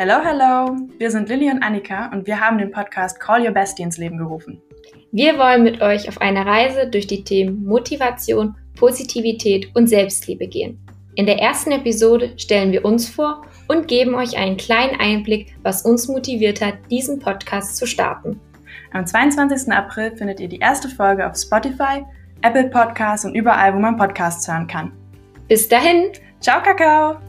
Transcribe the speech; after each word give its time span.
Hello, 0.00 0.20
hello! 0.22 0.76
Wir 0.98 1.10
sind 1.10 1.28
Lilly 1.28 1.50
und 1.50 1.60
Annika 1.60 2.08
und 2.12 2.24
wir 2.28 2.38
haben 2.38 2.58
den 2.58 2.70
Podcast 2.70 3.18
Call 3.18 3.44
Your 3.44 3.50
Bestie 3.50 3.82
ins 3.82 3.98
Leben 3.98 4.16
gerufen. 4.16 4.62
Wir 5.10 5.36
wollen 5.38 5.64
mit 5.64 5.82
euch 5.82 6.08
auf 6.08 6.20
eine 6.20 6.46
Reise 6.46 6.88
durch 6.88 7.08
die 7.08 7.24
Themen 7.24 7.64
Motivation, 7.64 8.54
Positivität 8.76 9.74
und 9.74 9.88
Selbstliebe 9.88 10.46
gehen. 10.46 10.78
In 11.16 11.26
der 11.26 11.40
ersten 11.40 11.72
Episode 11.72 12.32
stellen 12.36 12.70
wir 12.70 12.84
uns 12.84 13.08
vor 13.08 13.42
und 13.66 13.88
geben 13.88 14.14
euch 14.14 14.38
einen 14.38 14.56
kleinen 14.56 15.00
Einblick, 15.00 15.56
was 15.64 15.82
uns 15.82 16.06
motiviert 16.06 16.64
hat, 16.64 16.74
diesen 16.92 17.18
Podcast 17.18 17.76
zu 17.76 17.84
starten. 17.84 18.38
Am 18.92 19.04
22. 19.04 19.72
April 19.72 20.16
findet 20.16 20.38
ihr 20.38 20.48
die 20.48 20.60
erste 20.60 20.88
Folge 20.88 21.28
auf 21.28 21.36
Spotify, 21.36 22.04
Apple 22.42 22.70
Podcasts 22.70 23.24
und 23.24 23.34
überall, 23.34 23.74
wo 23.74 23.80
man 23.80 23.96
Podcasts 23.96 24.46
hören 24.46 24.68
kann. 24.68 24.92
Bis 25.48 25.68
dahin, 25.68 26.12
ciao 26.38 26.62
Kakao! 26.62 27.27